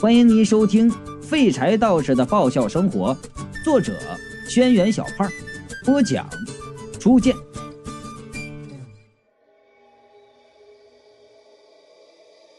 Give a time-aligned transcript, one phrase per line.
[0.00, 0.90] 欢迎您收听
[1.20, 3.14] 《废柴道士的爆笑生活》，
[3.62, 3.92] 作者：
[4.48, 5.30] 轩辕小胖，
[5.84, 6.26] 播讲：
[6.98, 7.36] 初见。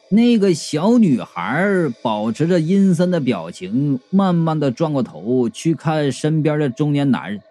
[0.07, 1.67] 那个小女孩
[2.04, 7.42] 保持着阴森的表情，慢慢的转过头去看身边的中年男人。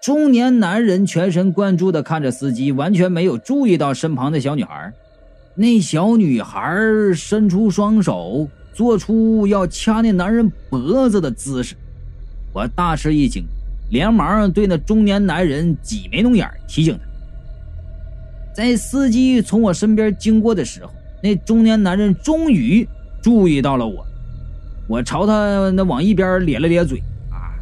[0.00, 4.90] 中年男人全神贯注的看着司机，完全没有注意到身旁的小女孩。
[5.58, 6.78] 那小女孩
[7.14, 11.74] 伸出双手，做出要掐那男人脖子的姿势。
[12.52, 13.42] 我大吃一惊，
[13.90, 17.00] 连忙对那中年男人挤眉弄眼，提醒他。
[18.54, 22.86] 在司机从我身边经过的时候，那中年男人终于
[23.22, 24.04] 注意到了我。
[24.86, 26.98] 我朝他那往一边咧了咧嘴，
[27.30, 27.56] 啊，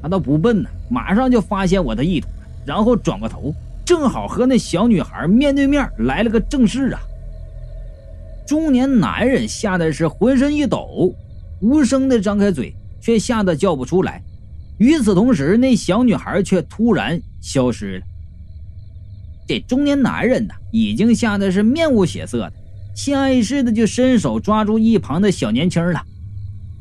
[0.00, 2.28] 他倒不笨呢，马上就发现我的意图，
[2.64, 3.52] 然后转过头，
[3.84, 7.00] 正好和那小女孩面对面来了个正视啊。
[8.52, 11.14] 中年男人吓得是浑身一抖，
[11.62, 14.22] 无声的张开嘴，却吓得叫不出来。
[14.76, 18.04] 与此同时，那小女孩却突然消失了。
[19.48, 22.52] 这中年男人呢，已经吓得是面无血色的，
[22.94, 26.02] 下意识的就伸手抓住一旁的小年轻了。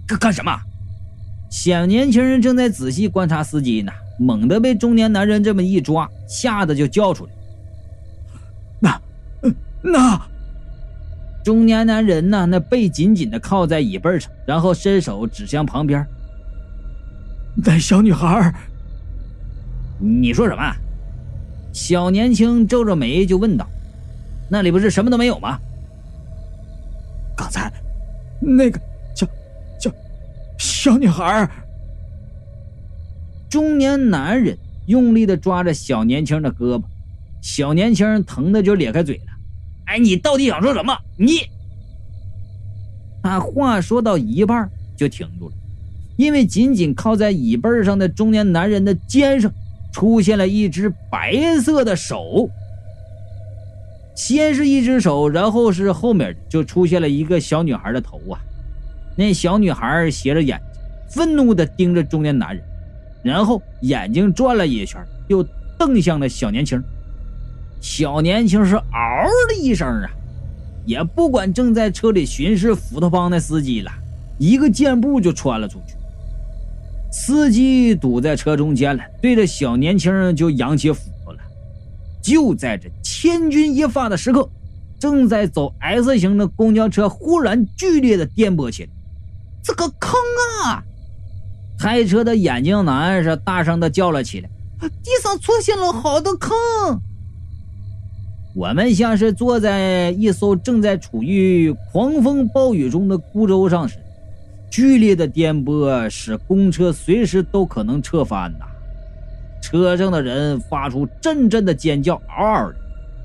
[0.05, 0.51] 干干什么？
[1.49, 7.31] 小年轻人正在仔细观察司机呢，猛地被中年男人这么一抓，吓得就叫出来
[8.81, 9.01] ：“那，
[9.81, 10.21] 那！”
[11.43, 12.45] 中年男人呢？
[12.45, 16.05] 那背紧紧的靠在椅背上，然后伸手指向旁边。
[17.55, 18.53] 那小女孩，
[19.99, 20.61] 你说什么？
[21.73, 23.67] 小年轻皱着眉就问道
[24.49, 25.59] ：“那里不是什么都没有吗？”
[27.35, 27.71] 刚才
[28.39, 28.79] 那个
[29.15, 29.25] 叫
[29.79, 29.91] 叫
[30.57, 31.49] 小女孩。
[33.49, 36.83] 中年男人用力的抓着小年轻的胳膊，
[37.41, 39.30] 小年轻疼的就咧开嘴了。
[39.91, 40.97] 哎，你到底想说什么？
[41.17, 41.41] 你，
[43.21, 45.55] 他话说到一半就停住了，
[46.15, 49.51] 因为紧紧靠在椅背上的中年男人的肩上
[49.91, 52.49] 出现了一只白色的手。
[54.15, 58.39] 先是一只手，然后是后面就出现了一个小女孩的头啊！
[59.17, 62.63] 那小女孩斜着眼睛，愤怒地盯着中年男人，
[63.23, 65.45] 然后眼睛转了一圈，又
[65.77, 66.81] 瞪向了小年轻。
[67.81, 70.09] 小年轻是嗷的一声啊，
[70.85, 73.91] 也不管正在车里巡视斧头帮的司机了，
[74.37, 75.95] 一个箭步就穿了出去。
[77.11, 81.39] 司机堵在车中间了，对着小年轻就扬起斧头了。
[82.21, 84.47] 就在这千钧一发的时刻，
[84.99, 88.89] 正在走 S 型的公交车忽然剧烈的颠簸起来，
[89.63, 90.13] 这个坑
[90.63, 90.83] 啊！
[91.79, 94.49] 开车的眼镜男是大声的叫了起来
[94.79, 96.51] ：“地上出现了好多坑！”
[98.53, 103.97] 我们像是坐在一艘正在处于狂风暴雨中的孤舟上时，
[104.69, 108.65] 剧烈的颠簸使公车随时都可能侧翻呐。
[109.61, 112.75] 车上的人发出阵阵的尖叫，嗷嗷的。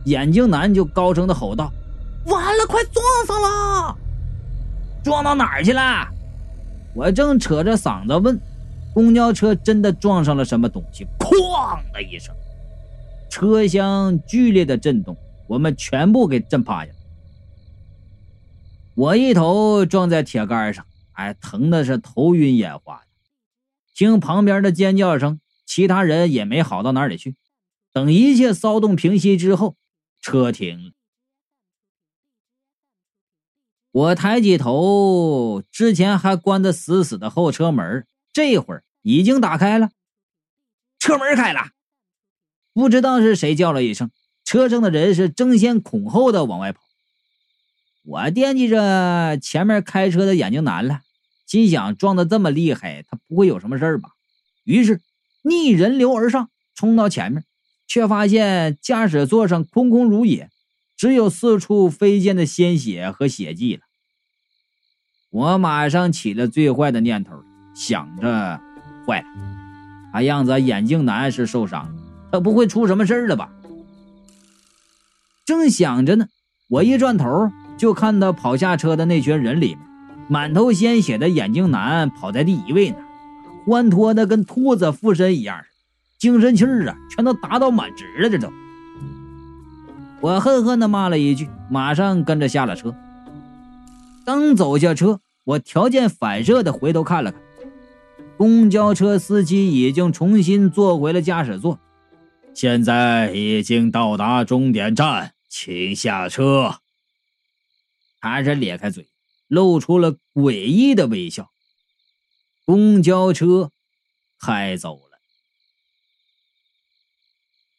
[0.05, 1.73] 眼镜男就高声的吼道
[2.27, 3.97] ：“完了，快撞上了！
[5.03, 6.07] 撞到哪儿去了？”
[6.95, 8.39] 我正扯着嗓子问
[8.95, 12.33] ：“公交车真的撞上了什么东西？”哐的一声。
[13.37, 15.15] 车厢剧烈的震动，
[15.47, 16.93] 我们全部给震趴下。
[18.95, 23.07] 我一头撞在铁杆上，哎，疼的是头晕眼花的。
[23.95, 27.37] 听旁边的尖叫声，其他人也没好到哪里去。
[27.93, 29.77] 等一切骚动平息之后，
[30.23, 30.93] 车停了。
[33.93, 39.91] 我抬起头，之前还关得死死的后车门，这会儿已经打开了，
[40.99, 41.73] 车门开了。
[42.77, 44.11] 不知道是谁叫了一声，
[44.45, 46.83] 车上的人是争先恐后的往外跑。
[48.05, 51.01] 我惦记着前面开车的眼镜男了，
[51.47, 54.11] 心想撞得这么厉害，他不会有什么事儿吧？
[54.65, 55.01] 于是
[55.43, 57.45] 逆人流而上，冲到前面，
[57.89, 60.51] 却发现驾驶座上空空如也，
[60.99, 63.81] 只有四处飞溅的鲜血和血迹了。
[65.31, 67.43] 我马上起了最坏的念头，
[67.75, 68.61] 想着：
[69.07, 69.29] 坏了，
[70.13, 72.03] 看样子眼镜男是受伤了。
[72.37, 73.49] 他不会出什么事了吧？
[75.47, 76.27] 正想着呢，
[76.69, 79.79] 我一转头就看到跑下车的那群人里面，
[80.29, 82.97] 满头鲜血的眼镜男跑在第一位呢，
[83.67, 85.63] 欢脱的跟兔子附身一样，
[86.19, 88.29] 精神气儿啊全都达到满值了。
[88.29, 88.53] 这都，
[90.21, 92.95] 我恨恨的骂了一句，马上跟着下了车。
[94.27, 97.41] 刚走下车，我条件反射的回头看了看，
[98.37, 101.79] 公交车司机已经重新坐回了驾驶座。
[102.57, 106.81] 现在已经到达终点站，请下车。
[108.19, 109.07] 他是咧开嘴，
[109.47, 111.53] 露出了诡异的微笑。
[112.65, 113.71] 公交车
[114.41, 115.19] 开走了。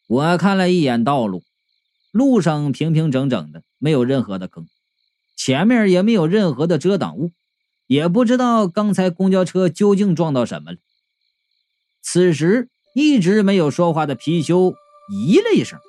[0.06, 1.44] 我看了一眼道路，
[2.12, 4.68] 路上平平整整的，没有任何的坑，
[5.36, 7.32] 前面也没有任何的遮挡物，
[7.88, 10.78] 也不知道刚才公交车究竟撞到什么了。
[12.04, 14.74] 此时一直没有说话的貔貅
[15.08, 15.80] 咦了一声，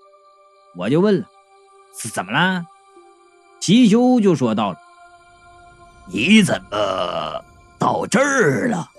[0.77, 1.27] 我就问了
[2.13, 2.67] ：“怎么了？”
[3.63, 4.79] 貔貅就说到了
[6.13, 7.43] ：“你怎么
[7.79, 8.91] 到这儿了？”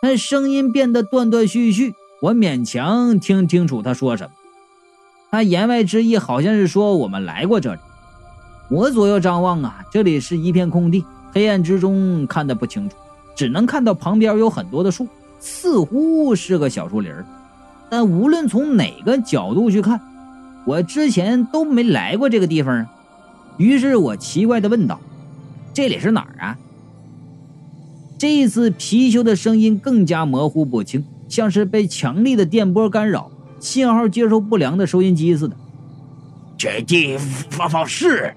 [0.00, 4.30] 他声音变得断断续续，我勉强听清楚他说什么。
[5.30, 7.80] 他言外之意好像是说我们来过这里。
[8.70, 11.04] 我左右张望啊，这里是一片空地，
[11.34, 12.96] 黑暗之中看得不清楚，
[13.34, 15.06] 只能看到旁边有很多的树，
[15.46, 17.12] 似乎是个小树林
[17.88, 20.00] 但无论从哪个角度去看，
[20.66, 22.92] 我之前都没来过这个地方啊。
[23.56, 25.00] 于是我奇怪地问道
[25.72, 26.58] ：“这里是哪儿啊？”
[28.18, 35.56] 这一次，貔貅的声音更加模糊不清，像是被强力的电波干扰，信号接收不良的收音机似的。
[36.58, 37.16] 这地
[37.50, 38.34] 方是……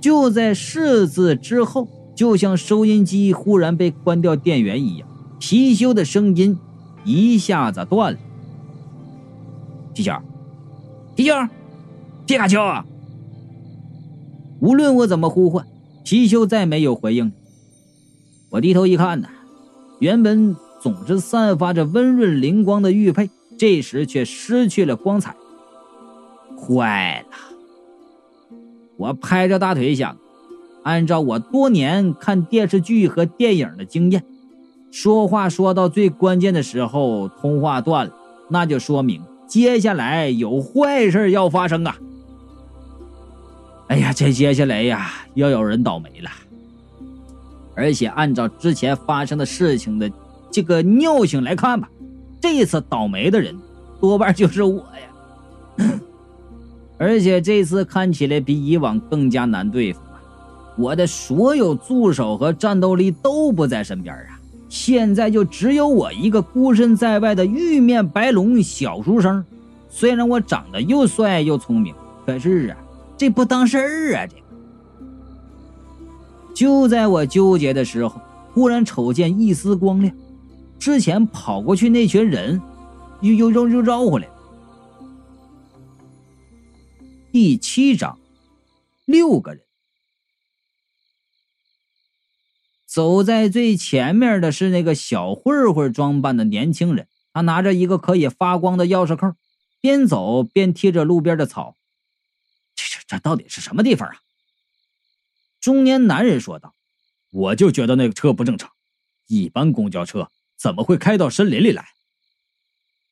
[0.00, 5.06] 就在“是”字之后，就像收音机忽然被关掉电源一样，
[5.42, 6.56] 貔貅的声音
[7.04, 8.18] 一下子断了。
[9.92, 10.22] 皮貅，
[11.16, 11.48] 皮貅，
[12.24, 12.60] 皮卡丘。
[14.60, 15.66] 无论我怎么呼唤，
[16.04, 17.32] 貔貅再没有回应。
[18.50, 19.28] 我低头一看呢，
[19.98, 23.28] 原本总是散发着温润灵光的玉佩，
[23.58, 25.34] 这时却失去了光彩。
[26.56, 28.56] 坏了！
[28.96, 30.16] 我拍着大腿想，
[30.84, 34.24] 按照我多年看电视剧和电影的经验，
[34.92, 38.12] 说话说到最关键的时候，通话断了，
[38.50, 41.96] 那就说明接下来有坏事要发生啊！
[43.88, 46.30] 哎呀，这接下来呀，要有人倒霉了。
[47.74, 50.12] 而且按照之前发生的事情的
[50.50, 51.88] 这个尿性来看吧，
[52.38, 53.58] 这次倒霉的人
[53.98, 54.84] 多半就是我
[55.78, 55.90] 呀。
[56.98, 60.20] 而且这次看起来比以往更加难对付啊！
[60.76, 64.31] 我的所有助手和战斗力都不在身边啊，
[64.72, 69.44] 现在就只有我一个孤身在外的玉面白龙小书生。
[69.90, 72.78] 虽然我长得又帅又聪明，可是啊。
[73.18, 74.26] 这不当事儿啊！
[74.26, 74.34] 这
[76.54, 78.18] 就在我纠结的时候，
[78.54, 80.10] 忽然瞅见一丝光亮，
[80.78, 82.58] 之前跑过去那群人，
[83.20, 84.32] 又又又又绕回来了。
[87.30, 88.18] 第七章，
[89.04, 89.60] 六个人，
[92.92, 99.34] 走在最前面的是那个小混混装扮的年轻人，他拿着一个可以发光的钥匙扣，
[99.80, 101.74] 边走边踢着路边的草。
[102.74, 104.16] 这这这到底是什么地方啊？
[105.58, 106.74] 中年男人说道
[107.32, 108.70] ：“我就觉得那个车不正常，
[109.26, 111.88] 一般公交车怎么会开到森林里来？”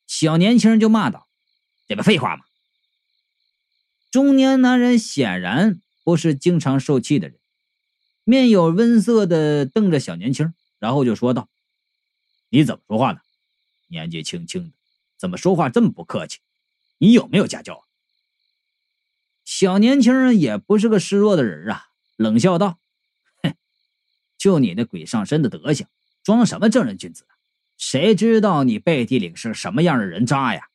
[0.05, 1.27] 小年轻人就骂道
[1.89, 2.43] ：“这不废话吗？”
[4.11, 7.39] 中年男人显然不是经常受气的人，
[8.23, 11.49] 面有温色的瞪着小年轻，然后就说道
[12.49, 13.21] ：“你怎么说话呢？
[13.87, 14.71] 年纪轻轻的，
[15.17, 16.39] 怎么说话这么不客气？
[16.97, 17.83] 你有没有家教啊？”
[19.43, 22.77] 小年轻也不是个示弱的人啊，冷笑道
[23.43, 23.53] ：“哼，
[24.37, 25.87] 就你那鬼上身的德行，
[26.23, 27.25] 装什么正人君子？
[27.77, 30.69] 谁知道你背地里是什么样的人渣呀？”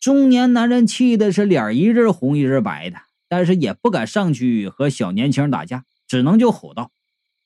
[0.00, 6.90] 中年男人气的是脸一阵红一阵白的，但是也不敢上去和小年轻打架，只能就吼道：“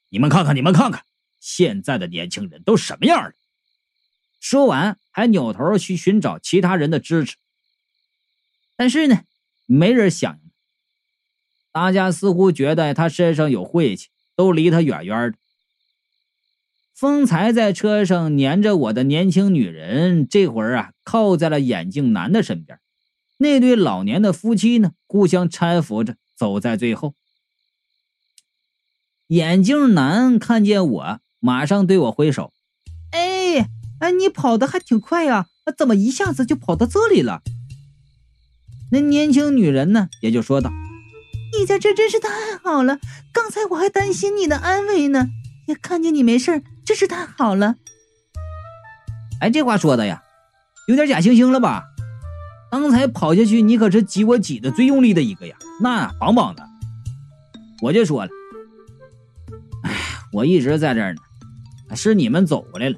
[0.08, 1.04] 你们看看，你们看看，
[1.40, 3.32] 现在的年轻人都什么样了？”
[4.40, 7.36] 说完，还扭头去寻找其他人的支持，
[8.76, 9.24] 但是呢。
[9.66, 10.50] 没人响应，
[11.70, 15.38] 大家似乎觉得他身上有晦气，都离他远远的。
[16.92, 22.80] 风才在车上粘着我的年轻女人，这会儿啊靠在了眼镜男的身边。
[23.38, 27.14] 那对老年的夫妻呢，互相搀扶着走在最后。
[29.32, 32.52] 眼镜男看见我，马上对我挥手
[33.12, 33.66] ：“哎
[33.98, 35.46] 哎，你跑的还挺快呀，
[35.78, 37.40] 怎么一下子就跑到这里了？”
[38.92, 40.70] 那年轻女人呢，也就说道
[41.58, 42.28] ：“你在这真是太
[42.62, 42.98] 好了，
[43.32, 45.28] 刚才我还担心你的安危呢。
[45.66, 47.76] 也看见你没事，真是太好了。”
[49.40, 50.22] 哎，这话说的呀，
[50.88, 51.84] 有点假惺惺了吧？
[52.70, 56.68] 刚才跑下去，你可是挤我挤的最用力的一个呀，那棒棒的。
[57.80, 58.32] 我就说了，哎，
[60.32, 62.96] 我一直在这儿呢，是你们走过来了。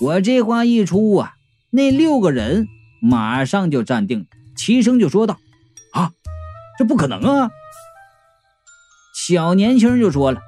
[0.00, 1.34] 我这话一出啊，
[1.70, 2.66] 那六个人。
[3.02, 5.38] 马上就站定，齐声就说道
[5.94, 6.12] ：“啊，
[6.78, 7.50] 这不可能啊！
[9.14, 10.42] 小年轻就说了：“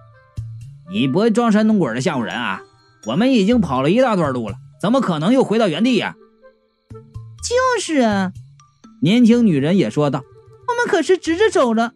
[0.93, 2.61] 你不会装神弄鬼的吓唬人啊？
[3.07, 6.15] 我们已经跑了一大段路了，怎么可能又回到原地呀？”
[7.43, 8.35] 就是啊，
[9.01, 10.23] 年轻女人也说道
[10.69, 11.95] ：“我们可是直着走了。”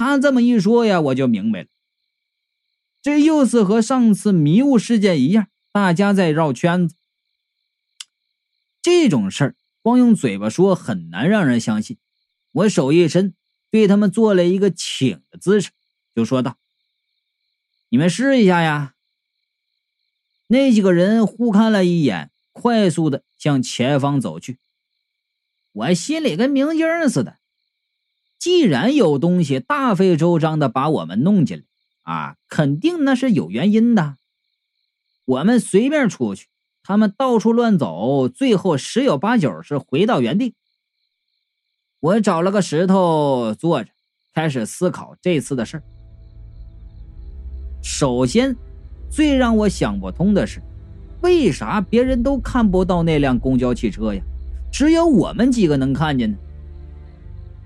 [0.00, 1.68] 他这么一说呀，我就明白了，
[3.02, 6.96] 这又是和上次迷雾事件一样，大家在绕圈子。
[8.80, 11.98] 这种事儿光用嘴巴说很难让人相信。
[12.52, 13.34] 我手一伸，
[13.70, 15.68] 对他们做了一个请的姿势，
[16.14, 16.56] 就说道
[17.90, 18.94] ：“你们试一下呀。”
[20.48, 24.58] 那几个人互看了一眼，快速的向前方走去。
[25.72, 27.38] 我心里跟明镜似的，
[28.40, 34.16] 既然有东西大费周章的把我们弄进来，啊，肯定那是有原因的。
[35.26, 36.46] 我们随便出去。
[36.82, 40.54] 他们到处乱走，最后十有八九是回到原地。
[42.00, 43.90] 我找了个石头坐着，
[44.34, 45.82] 开始思考这次的事儿。
[47.82, 48.56] 首先，
[49.10, 50.62] 最让我想不通的是，
[51.20, 54.22] 为啥别人都看不到那辆公交汽车呀？
[54.72, 56.38] 只有我们几个能看见呢？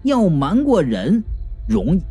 [0.04, 1.22] 要瞒过人
[1.66, 2.02] 容易，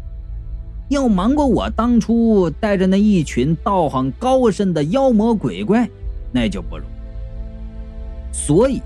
[0.89, 5.87] 要瞒过我当初带着那一群道行高深的妖魔鬼怪，
[6.31, 8.35] 那就不容易。
[8.35, 8.81] 所以，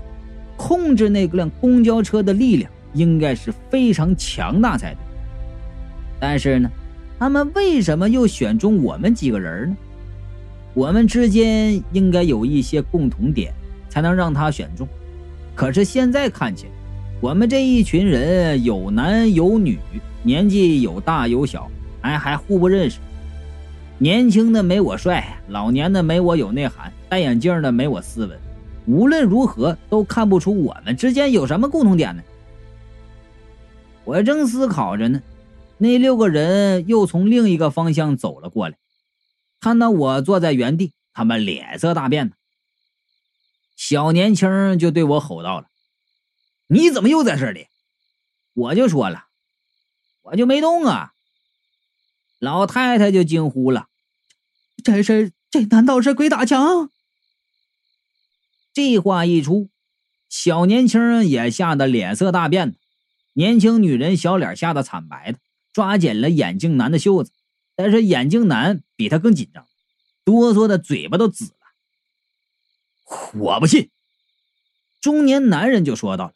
[0.58, 4.98] 控制那辆公交车的力量应该是非常强大才对。
[6.20, 6.70] 但是呢，
[7.18, 9.76] 他们为什么又选中我们几个人呢？
[10.74, 13.54] 我们之间应该有一些共同点，
[13.88, 14.86] 才能让他选中。
[15.54, 16.72] 可是现在看起来，
[17.20, 19.76] 我们这一群人有男有女，
[20.22, 21.68] 年纪有大有小，
[22.00, 23.00] 还还互不认识。
[23.98, 28.38] 年轻的没我帅，老年的没我有内涵，戴眼镜的没我斯文。
[28.86, 32.22] 无论如何都看不出我们之间有什么共同点呢。
[34.04, 35.20] 我正思考着呢，
[35.76, 38.76] 那六个人又从另一个方向走了过来，
[39.60, 42.32] 看到我坐在原地，他们脸色大变呢。
[43.76, 45.66] 小年轻就对我吼道了
[46.68, 47.66] ：“你怎么又在这里？”
[48.54, 49.26] 我就说了
[50.22, 51.12] ：“我就没动啊。”
[52.38, 53.88] 老太太就惊呼了
[54.84, 56.90] ：“这是这难道是鬼打墙？”
[58.72, 59.70] 这话一出，
[60.28, 62.76] 小年轻也吓得脸色大变。
[63.32, 65.38] 年轻女人小脸吓得惨白的，
[65.72, 67.32] 抓紧了眼镜男的袖子，
[67.74, 69.66] 但是眼镜男比他更紧张，
[70.24, 71.52] 哆嗦的嘴巴都紫了。
[73.34, 73.90] 我不信！
[75.00, 76.34] 中年男人就说道：“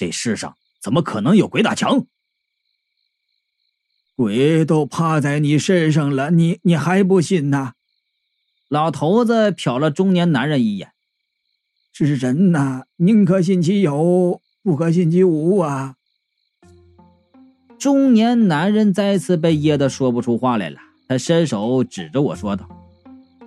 [0.00, 2.06] 这世上怎么可能有鬼打墙？
[4.16, 7.74] 鬼都趴在你身上了，你你还不信呐？”
[8.66, 10.92] 老头子瞟了中年男人一眼。
[11.92, 15.96] 是人呐，宁可信其有，不可信其无啊！
[17.78, 22.66] 中年男人再次被噎得说不出话来了，他伸手指着我说道：“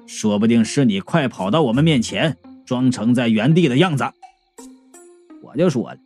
[0.06, 4.04] 说不定是你快跑到我们面前，装成在原地的样子。”
[5.42, 5.98] 我就说了：“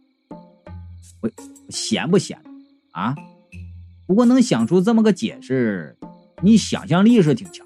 [1.69, 2.39] 闲不闲
[2.91, 3.15] 啊？
[4.05, 5.97] 不过能想出这么个解释，
[6.41, 7.65] 你想象力是挺强。”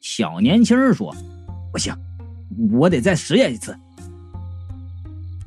[0.00, 1.14] 小年轻说
[1.72, 1.94] ：“不行。”
[2.70, 3.76] 我得再实验一次，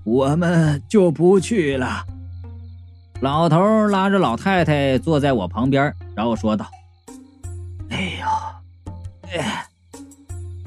[0.03, 2.05] 我们就不去了。
[3.21, 6.69] 老头拉着老太太坐在我旁边，然后说道
[7.89, 8.27] ：“哎呦，
[9.31, 9.65] 哎，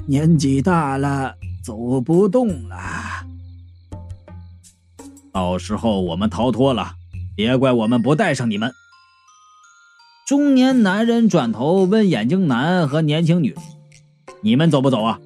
[0.07, 2.75] 年纪大了，走不动了。
[5.31, 6.93] 到时候我们逃脱了，
[7.35, 8.71] 别怪我们不带上你们。”
[10.27, 13.61] 中年男人转头问眼镜男和年轻女人
[14.41, 15.19] ：“你们走不走啊？”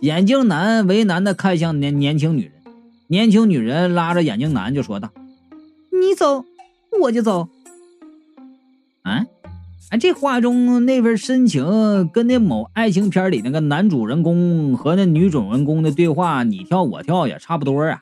[0.00, 2.52] 眼镜男为难的看向年年轻女人，
[3.06, 5.10] 年轻女人拉着眼镜男就说道
[5.92, 6.44] ：“你走，
[7.00, 7.48] 我就走。”
[9.02, 9.24] 啊，
[9.90, 17.98] 哎，这话中那份深情，跟那某爱情片里那个男主人公和那女主人公的对话“你跳我跳”也差不多啊！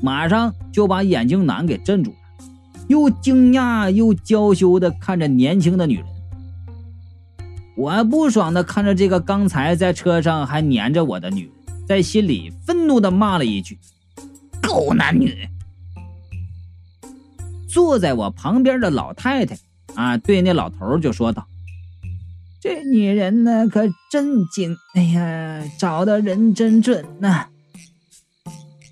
[0.00, 2.16] 马上就把眼镜男给镇住了，
[2.86, 6.06] 又惊讶又娇羞的看着年轻的女人。
[7.76, 11.52] 我不爽的看着这个刚才在车上还黏着我的女人，
[11.86, 13.78] 在心里愤怒的骂了一句
[14.62, 15.48] ：“狗男女！”
[17.68, 19.56] 坐在我旁边的老太太
[19.94, 21.46] 啊，对那老头就说道
[22.60, 24.76] ：“这女人呢，可真精！
[24.94, 27.46] 哎呀，找的人真准呐！”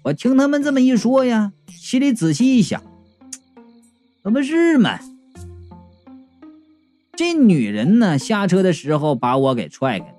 [0.07, 2.81] 我听他们这么一说呀，心里仔细一想，
[4.23, 5.01] 可不是嘛。
[7.17, 10.15] 这女人呢，下车的时候把我给踹开了。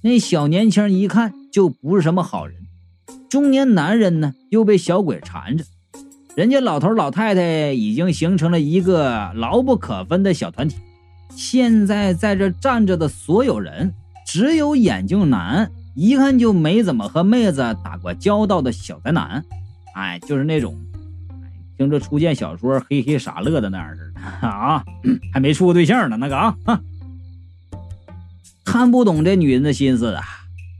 [0.00, 2.56] 那小年轻一看就不是什么好人。
[3.28, 5.64] 中年男人呢，又被小鬼缠着。
[6.34, 10.78] 人家老头老太太已经形成了一个牢不可分的小团体。
[11.36, 13.94] 现在在这站着的所有人，
[14.26, 19.44] 只有眼镜男，一看就没怎么和妹子打过交道的小宅男。
[19.94, 20.74] 哎，就是那种，
[21.76, 24.82] 听着初见小说嘿嘿傻乐的那样似的啊，
[25.34, 26.56] 还没处过对象呢那个啊，
[28.64, 30.24] 看不懂这女人的心思啊，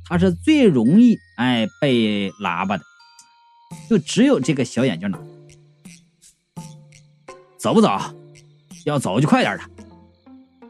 [0.06, 2.84] 她是最容易哎被拉巴的，
[3.90, 5.20] 就只有这个小眼镜男。
[7.58, 7.90] 走不走？
[8.86, 9.64] 要走就快点的。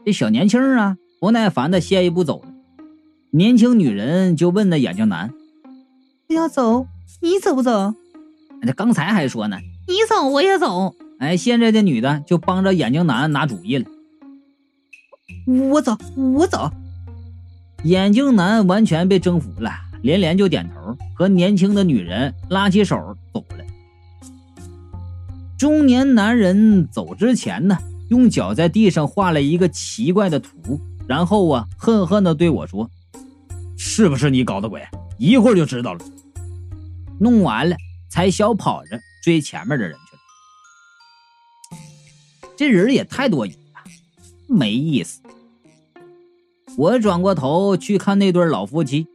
[0.05, 2.52] 这小年轻啊，不耐烦的先一步走了。
[3.35, 5.33] 年轻女人就问那眼镜男
[6.29, 6.85] ：“我要走，
[7.19, 7.95] 你走不走？”
[8.61, 10.93] 那刚才还说呢，你走我也走。
[11.17, 13.85] 哎，现在这女的就帮着眼镜男拿主意了。
[15.47, 16.69] 我走，我走。
[17.85, 19.71] 眼镜男完全被征服了，
[20.03, 23.65] 连连就点头，和年轻的女人拉起手走了。
[25.57, 32.91] 中年男人走之前呢，用脚在地上画了一个奇怪的图，然后啊，恨恨的对我说
[33.85, 34.81] ：“是不是你搞的鬼？
[35.17, 35.99] 一会儿就知道了。”
[37.19, 37.75] 弄完了，
[38.09, 41.81] 才小跑着追前面的人去了。
[42.55, 43.57] 这人也太多疑了，
[44.47, 45.19] 没意思。
[46.77, 49.05] 我转过头去看那对老夫妻，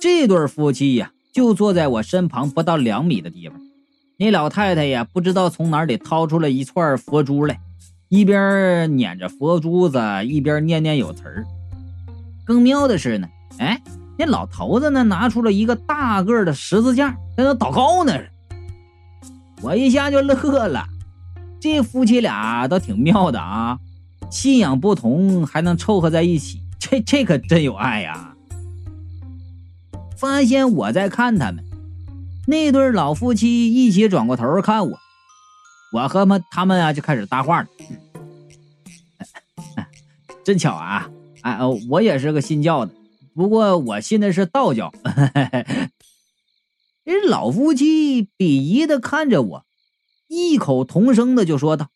[0.00, 3.60] 这对夫妻呀，就坐在我身旁不到两米的地方。
[4.16, 7.60] 那老太太呀，不知道从哪里掏出了一串佛珠来，
[8.08, 11.44] 一边捻着佛珠子，一边念念有词儿。
[12.44, 13.28] 更妙的是呢，
[13.58, 13.80] 哎，
[14.18, 18.12] 那老头子呢，拿出了一个大个的十字架，在那祷告呢。
[19.60, 20.34] 我一下就乐
[20.66, 20.84] 了，
[21.60, 23.78] 这夫妻俩倒挺妙的啊，
[24.30, 28.34] 信仰不同还能凑合在一起，这这可真有爱呀！
[30.16, 31.64] 发现我在看他们。
[32.46, 34.98] 那对老夫妻一起转过头看我，
[35.92, 37.68] 我和他们他们啊就开始搭话了。
[40.42, 41.08] 真巧啊！
[41.42, 42.92] 哎，我也是个信教的，
[43.34, 44.92] 不过我信的是道教。
[47.04, 49.66] 这老夫妻鄙夷的看着我，
[50.28, 51.90] 异口同声的就说道：“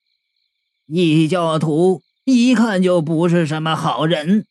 [0.87, 4.47] 异教徒一看就不是什么好人。”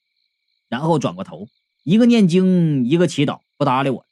[0.69, 1.47] 然后转过头，
[1.83, 4.05] 一个念经，一个祈祷，不搭理我。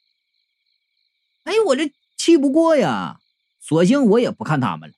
[1.44, 3.20] 哎，我这气不过呀，
[3.58, 4.94] 索性我也不看他们了，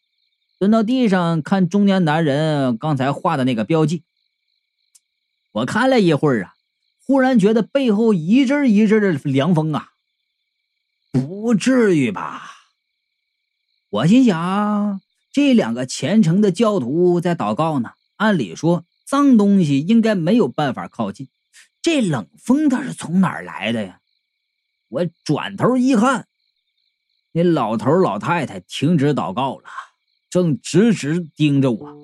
[0.59, 4.03] 蹲到地上看中年男人刚才画的那个标记。
[5.53, 6.55] 我看了一会儿啊，
[7.07, 9.91] 忽然觉得背后一阵一阵的凉风啊，
[11.13, 12.51] 不至于吧？
[13.91, 15.01] 我心想，
[15.33, 21.29] 这两个虔诚的教徒在祷告呢，按理说脏东西应该没有办法靠近，
[21.81, 24.01] 这冷风它是从哪儿来的呀？
[24.89, 26.27] 我转头一看。
[27.33, 29.65] 那老头老太太停止祷告了，
[30.29, 31.97] 正直直盯着我，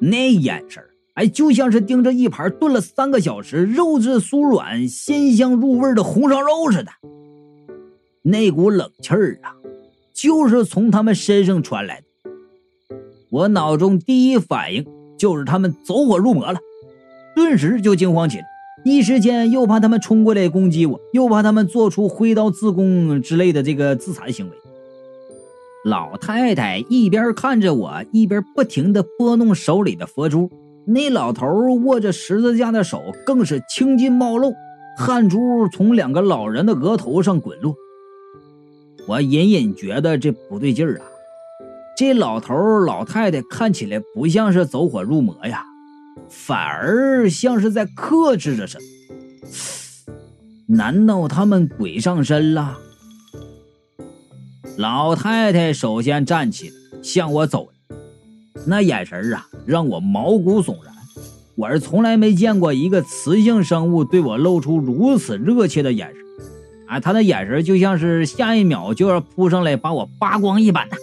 [0.00, 0.84] 那眼神
[1.16, 6.90] 哎，就像是盯着一盘炖了三个小时、肉质酥软、鲜香入味的红烧肉似的。
[8.22, 9.56] 那股冷气儿啊，
[10.12, 12.06] 就是从他们身上传来的。
[13.30, 14.84] 我脑中第一反应
[15.16, 16.58] 就是他们走火入魔了，
[17.34, 18.44] 顿时就惊慌起来，
[18.84, 24.52] 一时间又怕他们冲过来攻击我，又怕他们做出挥刀自宫之类的这个自残行为。
[25.86, 30.50] 老太太一边看着我，一边不停地拨弄手里的佛珠。
[30.86, 31.46] 那老头
[31.84, 34.54] 握着十字架的手更是青筋冒露，
[34.96, 37.74] 汗珠从两个老人的额头上滚落。
[39.08, 41.06] 我隐隐觉得这不对劲儿啊！
[41.96, 45.64] 这老头老太太看起来不像是走火入魔呀，
[46.28, 48.84] 反而像是在克制着什么。
[50.68, 52.78] 难道他们鬼上身了？
[54.76, 57.75] 老太太首先站起来向我走来，
[58.66, 60.92] 那眼神啊让我毛骨悚然。
[61.54, 66.16] 我是从来没见过一个雌性生物对我露出如此热切的眼神，
[66.86, 70.96] 啊，她的眼神就像是下一秒就要扑上来把我扒光一般的。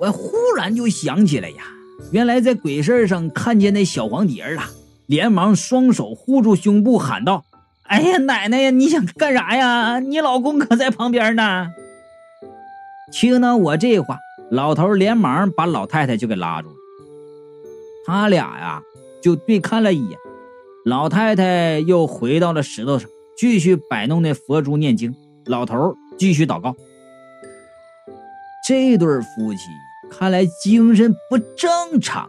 [0.00, 1.64] 我忽然就想起来呀，
[2.12, 4.62] 原来在鬼市上看见那小黄蝶了，
[5.06, 7.44] 连忙双手护住胸部喊道
[7.88, 9.98] ：“哎呀，奶奶呀，你想干啥呀？
[9.98, 11.72] 你老公可在旁边呢。”
[13.10, 14.18] 听到我这话，
[14.50, 16.74] 老头连忙把老太太就给拉住了。
[18.06, 18.82] 他俩呀
[19.22, 20.18] 就对看了一眼，
[20.84, 25.14] 老太太又回到了石头上，继续摆弄那佛珠念经。
[25.46, 26.74] 老头继续祷告。
[28.66, 29.60] 这对夫妻
[30.10, 32.28] 看来精神不正常。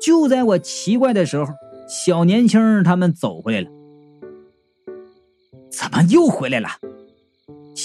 [0.00, 1.52] 就在我奇怪的时候，
[1.88, 3.68] 小年轻他们走回来了。
[5.70, 6.68] 怎么又回来了？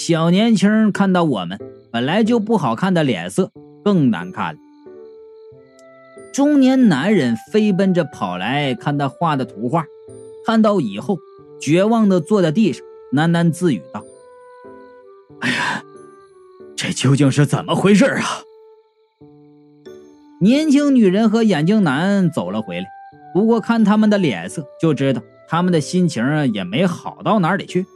[0.04, 1.60] 小年轻看到我们，
[1.92, 3.52] 本来就不好看的脸色
[3.84, 4.60] 更难看了。
[6.34, 9.86] 中年男人飞奔着跑来看他画的图画，
[10.44, 11.18] 看到以后，
[11.60, 14.02] 绝望的坐在地上，喃喃自语道
[15.38, 15.84] ：“哎呀，
[16.74, 18.42] 这究竟是怎么回事啊？”
[20.42, 22.86] 年轻女人和眼镜男走了回来，
[23.32, 27.86] 不过看他们的脸色就知道他们的心情也没好到哪里去。